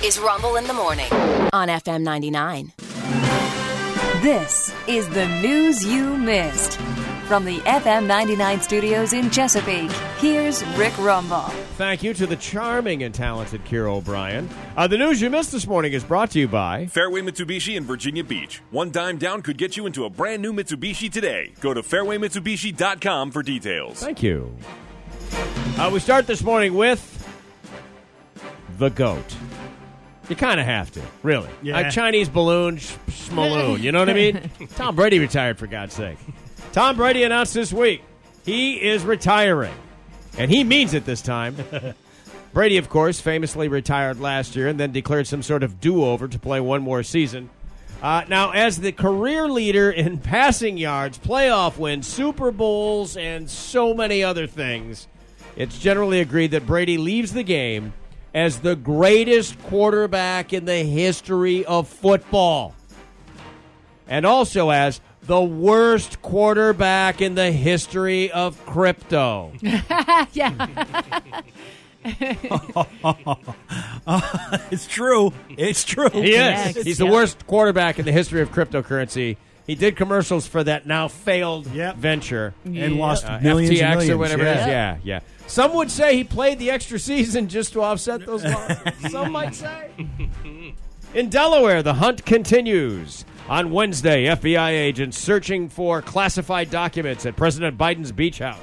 This 0.00 0.16
is 0.16 0.22
Rumble 0.22 0.56
in 0.56 0.64
the 0.64 0.72
Morning 0.72 1.12
on 1.52 1.68
FM 1.68 2.02
99. 2.02 2.72
This 4.22 4.72
is 4.86 5.08
the 5.10 5.26
news 5.42 5.84
you 5.84 6.16
missed. 6.16 6.78
From 7.26 7.44
the 7.44 7.58
FM 7.58 8.06
99 8.06 8.60
studios 8.60 9.12
in 9.12 9.30
Chesapeake, 9.30 9.90
here's 10.18 10.64
Rick 10.76 10.96
Rumble. 10.98 11.42
Thank 11.76 12.02
you 12.02 12.12
to 12.14 12.26
the 12.26 12.36
charming 12.36 13.02
and 13.02 13.14
talented 13.14 13.64
Kira 13.64 13.90
O'Brien. 13.90 14.48
Uh, 14.76 14.86
the 14.86 14.98
news 14.98 15.20
you 15.20 15.30
missed 15.30 15.52
this 15.52 15.66
morning 15.66 15.92
is 15.92 16.02
brought 16.02 16.30
to 16.32 16.38
you 16.40 16.48
by. 16.48 16.86
Fairway 16.86 17.20
Mitsubishi 17.20 17.76
in 17.76 17.84
Virginia 17.84 18.24
Beach. 18.24 18.62
One 18.70 18.90
dime 18.90 19.18
down 19.18 19.42
could 19.42 19.58
get 19.58 19.76
you 19.76 19.86
into 19.86 20.06
a 20.06 20.10
brand 20.10 20.42
new 20.42 20.52
Mitsubishi 20.52 21.12
today. 21.12 21.52
Go 21.60 21.72
to 21.74 21.82
fairwaymitsubishi.com 21.82 23.30
for 23.30 23.42
details. 23.42 24.00
Thank 24.00 24.22
you. 24.22 24.56
Uh, 25.78 25.90
we 25.92 26.00
start 26.00 26.26
this 26.26 26.42
morning 26.42 26.74
with 26.74 27.16
the 28.78 28.88
goat. 28.90 29.36
You 30.30 30.36
kind 30.36 30.60
of 30.60 30.66
have 30.66 30.92
to, 30.92 31.02
really. 31.24 31.50
Yeah. 31.60 31.80
A 31.80 31.90
Chinese 31.90 32.28
balloon, 32.28 32.78
sh- 32.78 32.94
schmaloon. 33.08 33.80
You 33.80 33.90
know 33.90 33.98
what 33.98 34.08
I 34.08 34.14
mean? 34.14 34.50
Tom 34.76 34.94
Brady 34.94 35.18
retired, 35.18 35.58
for 35.58 35.66
God's 35.66 35.92
sake. 35.92 36.18
Tom 36.72 36.96
Brady 36.96 37.24
announced 37.24 37.52
this 37.52 37.72
week 37.72 38.02
he 38.44 38.80
is 38.80 39.04
retiring. 39.04 39.74
And 40.38 40.48
he 40.48 40.62
means 40.62 40.94
it 40.94 41.04
this 41.04 41.20
time. 41.20 41.56
Brady, 42.52 42.76
of 42.76 42.88
course, 42.88 43.20
famously 43.20 43.66
retired 43.66 44.20
last 44.20 44.54
year 44.54 44.68
and 44.68 44.78
then 44.78 44.92
declared 44.92 45.26
some 45.26 45.42
sort 45.42 45.64
of 45.64 45.80
do 45.80 46.04
over 46.04 46.28
to 46.28 46.38
play 46.38 46.60
one 46.60 46.82
more 46.82 47.02
season. 47.02 47.50
Uh, 48.00 48.22
now, 48.28 48.50
as 48.52 48.78
the 48.78 48.92
career 48.92 49.48
leader 49.48 49.90
in 49.90 50.18
passing 50.20 50.78
yards, 50.78 51.18
playoff 51.18 51.76
wins, 51.76 52.06
Super 52.06 52.52
Bowls, 52.52 53.16
and 53.16 53.50
so 53.50 53.94
many 53.94 54.22
other 54.22 54.46
things, 54.46 55.08
it's 55.56 55.76
generally 55.78 56.20
agreed 56.20 56.52
that 56.52 56.66
Brady 56.66 56.98
leaves 56.98 57.32
the 57.32 57.42
game 57.42 57.92
as 58.34 58.60
the 58.60 58.76
greatest 58.76 59.60
quarterback 59.64 60.52
in 60.52 60.64
the 60.64 60.84
history 60.84 61.64
of 61.64 61.88
football. 61.88 62.74
And 64.08 64.26
also 64.26 64.70
as 64.70 65.00
the 65.22 65.40
worst 65.40 66.22
quarterback 66.22 67.20
in 67.20 67.34
the 67.34 67.52
history 67.52 68.30
of 68.30 68.64
crypto. 68.66 69.52
yeah. 70.32 70.68
It's 74.70 74.86
true. 74.86 75.34
It's 75.50 75.84
true. 75.84 76.08
He 76.08 76.30
is. 76.30 76.34
Yes. 76.34 76.76
He's 76.82 76.98
the 76.98 77.06
worst 77.06 77.46
quarterback 77.46 77.98
in 77.98 78.06
the 78.06 78.12
history 78.12 78.40
of 78.40 78.50
cryptocurrency. 78.50 79.36
He 79.70 79.76
did 79.76 79.94
commercials 79.94 80.48
for 80.48 80.64
that 80.64 80.84
now 80.84 81.06
failed 81.06 81.68
Yep. 81.72 81.96
venture. 81.96 82.54
And 82.64 82.96
lost 82.96 83.24
Uh, 83.24 83.38
millions 83.40 83.70
FTX 83.70 83.82
and 83.82 83.90
millions. 83.90 84.10
or 84.10 84.18
whatever 84.18 84.42
it 84.44 84.56
is. 84.56 84.66
yeah. 84.66 84.66
Yeah, 84.66 84.96
yeah. 85.04 85.20
Some 85.46 85.74
would 85.74 85.92
say 85.92 86.16
he 86.16 86.24
played 86.24 86.58
the 86.58 86.72
extra 86.72 86.98
season 86.98 87.46
just 87.46 87.72
to 87.74 87.82
offset 87.82 88.26
those 88.26 88.42
losses. 88.44 88.78
Some 89.12 89.30
might 89.30 89.54
say. 89.54 89.90
In 91.14 91.28
Delaware, 91.28 91.84
the 91.84 91.94
hunt 91.94 92.24
continues. 92.26 93.24
On 93.48 93.70
Wednesday, 93.70 94.24
FBI 94.24 94.70
agents 94.70 95.16
searching 95.16 95.68
for 95.68 96.02
classified 96.02 96.68
documents 96.70 97.24
at 97.24 97.36
President 97.36 97.78
Biden's 97.78 98.10
beach 98.10 98.40
house. 98.40 98.58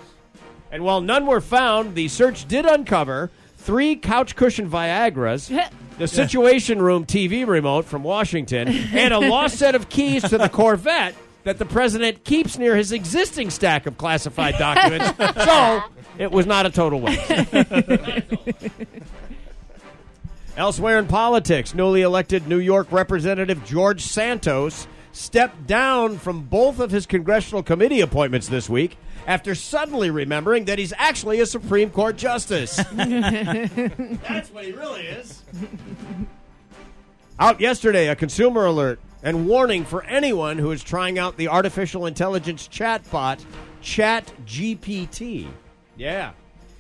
And 0.74 0.84
while 0.84 1.00
none 1.00 1.26
were 1.26 1.40
found, 1.40 1.96
the 1.96 2.10
search 2.10 2.46
did 2.50 2.66
uncover 2.66 3.32
three 3.58 3.96
couch 3.96 4.36
cushion 4.36 4.70
Viagra's, 4.70 5.50
the 5.98 6.08
Situation 6.08 6.82
Room 6.82 7.06
TV 7.06 7.46
remote 7.48 7.86
from 7.86 8.04
Washington, 8.04 8.68
and 8.94 9.14
a 9.14 9.20
lost 9.20 9.58
set 9.58 9.76
of 9.76 9.90
keys 9.90 10.24
to 10.24 10.38
the 10.38 10.50
Corvette 10.50 11.16
that 11.44 11.58
the 11.58 11.66
president 11.66 12.24
keeps 12.24 12.58
near 12.58 12.76
his 12.76 12.92
existing 12.92 13.50
stack 13.50 13.86
of 13.86 13.98
classified 13.98 14.56
documents. 14.58 15.14
so 15.44 15.84
it 16.18 16.32
was 16.32 16.46
not 16.46 16.66
a 16.66 16.70
total 16.70 17.00
waste. 17.00 17.32
Elsewhere 20.58 20.98
in 21.00 21.08
politics, 21.08 21.74
newly 21.74 22.02
elected 22.02 22.48
New 22.48 22.60
York 22.60 22.92
Representative 22.92 23.64
George 23.64 24.02
Santos 24.02 24.88
stepped 25.12 25.68
down 25.68 26.18
from 26.18 26.44
both 26.44 26.80
of 26.80 26.92
his 26.92 27.06
congressional 27.06 27.64
committee 27.64 28.02
appointments 28.02 28.48
this 28.48 28.70
week 28.70 28.98
after 29.28 29.54
suddenly 29.54 30.10
remembering 30.10 30.66
that 30.66 30.80
he's 30.80 30.94
actually 30.98 31.42
a 31.42 31.46
Supreme 31.46 31.92
Court 31.92 32.18
justice. 32.18 32.78
That's 32.94 34.50
what 34.52 34.64
he 34.64 34.72
really 34.72 35.02
is. 35.04 35.44
Out 37.38 37.60
yesterday, 37.60 38.08
a 38.08 38.16
consumer 38.16 38.66
alert 38.66 39.00
and 39.22 39.48
warning 39.48 39.84
for 39.84 40.04
anyone 40.06 40.58
who 40.58 40.72
is 40.72 40.82
trying 40.82 41.20
out 41.20 41.38
the 41.38 41.50
artificial 41.50 42.06
intelligence 42.06 42.68
chatbot 42.68 43.44
ChatGPT. 43.84 45.48
Yeah. 45.98 46.32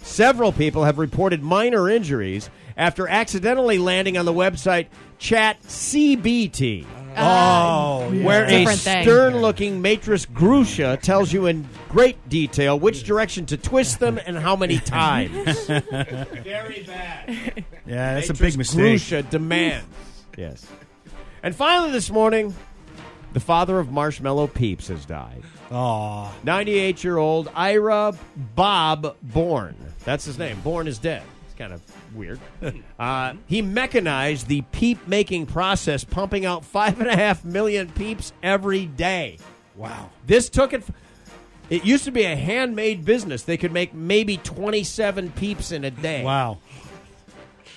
Several 0.01 0.51
people 0.53 0.85
have 0.85 0.97
reported 0.97 1.43
minor 1.43 1.89
injuries 1.89 2.49
after 2.77 3.07
accidentally 3.07 3.77
landing 3.77 4.17
on 4.17 4.25
the 4.25 4.33
website 4.33 4.87
ChatCBT, 5.19 6.85
Uh, 7.17 7.99
oh, 8.07 8.11
yeah. 8.11 8.23
where 8.23 8.45
a 8.45 8.65
stern-looking 8.75 9.81
Matrix 9.81 10.25
Grusha 10.25 10.97
tells 11.01 11.33
you 11.33 11.47
in 11.47 11.67
great 11.89 12.29
detail 12.29 12.79
which 12.79 13.03
direction 13.03 13.45
to 13.47 13.57
twist 13.57 13.99
them 13.99 14.19
and 14.25 14.37
how 14.37 14.55
many 14.55 14.77
times. 14.79 15.65
Very 15.67 16.83
bad. 16.85 17.65
yeah, 17.85 18.13
that's 18.15 18.29
a 18.29 18.33
big 18.33 18.57
mistake. 18.57 18.77
Grusha 18.99 19.23
demands. 19.29 19.87
yes. 20.37 20.65
And 21.43 21.55
finally, 21.55 21.91
this 21.91 22.09
morning, 22.09 22.53
the 23.33 23.39
father 23.39 23.79
of 23.79 23.91
Marshmallow 23.91 24.47
Peeps 24.47 24.87
has 24.89 25.05
died. 25.05 25.43
Oh, 25.71 26.33
98 26.43 27.03
year 27.03 27.17
old 27.17 27.51
Ira 27.55 28.13
Bob 28.55 29.15
Born. 29.21 29.75
That's 30.05 30.23
his 30.25 30.37
name. 30.37 30.59
Born 30.61 30.87
is 30.87 30.97
dead. 30.97 31.23
Kind 31.57 31.73
of 31.73 31.81
weird. 32.15 32.39
Uh, 32.99 33.33
he 33.45 33.61
mechanized 33.61 34.47
the 34.47 34.61
peep 34.71 35.07
making 35.07 35.45
process, 35.45 36.03
pumping 36.03 36.45
out 36.45 36.65
five 36.65 36.99
and 36.99 37.07
a 37.07 37.15
half 37.15 37.45
million 37.45 37.89
peeps 37.91 38.33
every 38.41 38.85
day. 38.87 39.37
wow. 39.75 40.09
This 40.25 40.49
took 40.49 40.73
it. 40.73 40.83
It 41.69 41.85
used 41.85 42.05
to 42.05 42.11
be 42.11 42.23
a 42.23 42.35
handmade 42.35 43.05
business. 43.05 43.43
They 43.43 43.57
could 43.57 43.71
make 43.71 43.93
maybe 43.93 44.37
27 44.37 45.31
peeps 45.33 45.71
in 45.71 45.83
a 45.83 45.91
day. 45.91 46.23
Wow. 46.23 46.57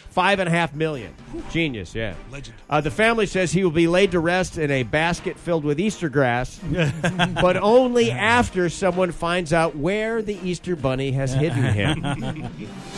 Five 0.09 0.39
and 0.41 0.49
a 0.49 0.53
half 0.53 0.75
million. 0.75 1.15
Genius, 1.51 1.95
yeah. 1.95 2.15
Legend. 2.31 2.57
Uh, 2.69 2.81
the 2.81 2.91
family 2.91 3.27
says 3.27 3.53
he 3.53 3.63
will 3.63 3.71
be 3.71 3.87
laid 3.87 4.11
to 4.13 4.21
rest 4.21 4.57
in 4.59 4.71
a 4.71 4.83
basket 4.83 5.39
filled 5.39 5.65
with 5.65 5.79
Easter 5.79 6.09
grass, 6.09 6.59
but 7.41 7.57
only 7.57 8.11
after 8.11 8.69
someone 8.71 9.13
finds 9.13 9.53
out 9.53 9.77
where 9.77 10.23
the 10.23 10.37
Easter 10.43 10.77
bunny 10.77 11.13
has 11.13 11.33
hidden 11.35 11.63
him. 11.63 12.49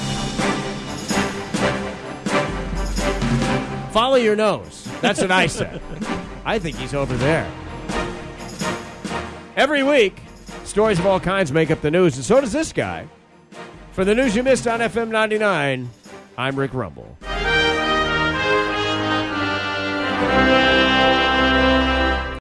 Follow 3.92 4.16
your 4.16 4.34
nose. 4.34 4.88
That's 5.02 5.20
what 5.20 5.30
I 5.30 5.46
said. 5.46 5.82
I 6.46 6.58
think 6.58 6.76
he's 6.76 6.94
over 6.94 7.14
there. 7.16 7.50
Every 9.54 9.82
week, 9.82 10.16
stories 10.64 10.98
of 10.98 11.04
all 11.04 11.20
kinds 11.20 11.52
make 11.52 11.70
up 11.70 11.82
the 11.82 11.90
news, 11.90 12.16
and 12.16 12.24
so 12.24 12.40
does 12.40 12.52
this 12.52 12.72
guy. 12.72 13.06
For 13.92 14.06
the 14.06 14.14
news 14.14 14.34
you 14.34 14.42
missed 14.42 14.66
on 14.66 14.80
FM 14.80 15.08
99, 15.08 15.90
I'm 16.38 16.56
Rick 16.58 16.72
Rumble. 16.72 17.18